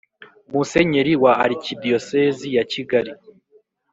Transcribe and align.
Musenyeri 0.51 1.13
wa 1.23 1.31
Arikidiyosezi 1.43 2.47
ya 2.55 2.63
Kigali 2.71 3.11